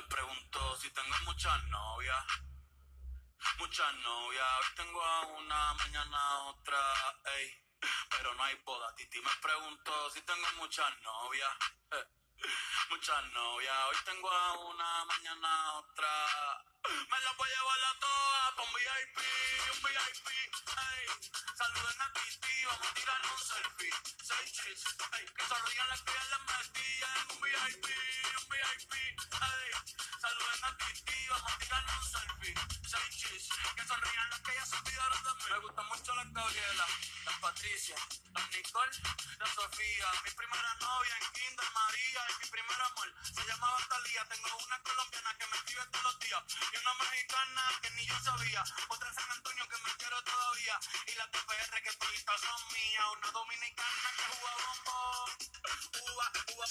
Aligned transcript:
me 0.00 0.06
pregunto 0.06 0.76
si 0.76 0.90
tengo 0.90 1.14
muchas 1.24 1.62
novias. 1.64 2.24
Muchas 3.58 3.94
novias, 3.96 4.46
hoy 4.58 4.74
tengo 4.76 5.02
a 5.02 5.26
una, 5.26 5.74
mañana 5.74 6.38
otra, 6.44 6.80
ey. 7.36 7.62
Pero 8.08 8.34
no 8.34 8.44
hay 8.44 8.54
boda, 8.64 8.94
Titi 8.94 9.20
me 9.20 9.30
pregunto 9.42 10.10
si 10.10 10.22
tengo 10.22 10.46
muchas 10.56 10.90
novias. 11.02 11.50
Muchas 12.88 13.22
novias, 13.32 13.76
hoy 13.88 13.96
tengo 14.06 14.30
a 14.30 14.52
una, 14.54 15.04
mañana 15.04 15.72
otra. 15.74 16.08
Me 17.10 17.20
la 17.20 17.32
voy 17.32 17.48
a 17.48 17.54
llevar 17.54 17.84
a 17.84 17.98
todas 18.00 18.54
pa' 18.56 18.62
un 18.62 18.72
VIP, 18.72 19.18
un 19.74 19.82
VIP, 19.82 20.28
ey. 20.28 21.06
Saluden 21.58 22.00
a 22.00 22.12
Titi, 22.14 22.64
vamos 22.64 22.88
a 22.88 22.94
tirar 22.94 23.20
un 23.30 23.38
selfie. 23.38 23.92
Seis 24.22 24.52
chis, 24.52 24.84
ey. 25.18 25.26
Que 25.36 25.44
sonrían 25.44 25.88
las 25.88 26.00
que 26.00 26.12
ya 26.12 26.24
les 26.24 27.34
un 27.34 27.40
VIP, 27.42 28.09
Saluden 30.20 30.64
a 30.64 30.76
vamos 31.30 31.52
a 31.52 31.58
tirar 31.58 31.84
un 31.86 32.02
selfie. 32.02 32.54
Seis 32.82 33.48
que 33.76 33.84
sonrían 33.86 34.30
las 34.30 34.40
que 34.40 34.54
ya 34.54 34.66
se 34.66 34.76
olvidaron 34.76 35.22
de 35.22 35.30
mí. 35.30 35.44
Me 35.50 35.58
gustan 35.60 35.86
mucho 35.86 36.14
las 36.16 36.32
Gabriela, 36.32 36.86
las 37.26 37.38
Patricia, 37.38 37.96
las 38.34 38.50
Nicole, 38.50 38.90
las 39.38 39.50
Sofía. 39.54 40.06
Mi 40.24 40.30
primera 40.32 40.74
novia 40.82 41.14
en 41.22 41.32
Kinder 41.32 41.70
María 41.70 42.20
y 42.26 42.42
mi 42.42 42.50
primer 42.50 42.80
amor 42.82 43.14
se 43.22 43.46
llamaba 43.46 43.78
Talía. 43.88 44.24
Tengo 44.26 44.56
una 44.66 44.78
colombiana 44.82 45.30
que 45.38 45.46
me 45.46 45.56
escribe 45.56 45.86
todos 45.92 46.04
los 46.04 46.18
días 46.18 46.42
y 46.50 46.76
una 46.76 46.94
mexicana 46.94 47.62
que 47.82 47.90
ni 47.90 48.04
yo 48.04 48.18
sabía. 48.18 48.64
Otra 48.88 49.08
en 49.10 49.14
San 49.14 49.30
Antonio 49.30 49.68
que 49.68 49.78
me 49.78 49.94
quiero 49.94 50.24
todavía 50.24 50.80
y 51.06 51.14
la 51.14 51.30
TPR 51.30 51.82
que 51.82 51.92
toditas 52.02 52.40
son 52.40 52.60
mías. 52.74 53.06
Una 53.14 53.30
dominicana 53.30 54.08
que 54.18 54.24
juega 54.26 54.54
bombón. 54.66 55.30
Uva, 56.02 56.32
uva, 56.50 56.66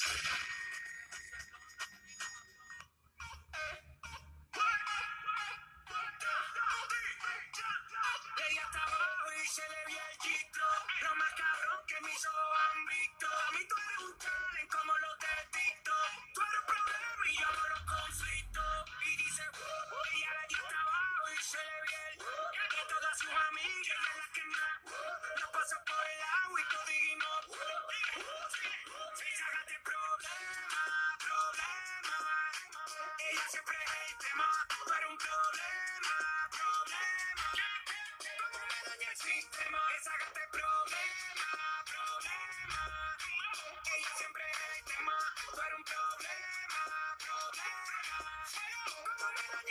el 39.10 39.18
sistema, 39.18 39.80
sácate 40.04 40.42
problema, 40.52 40.99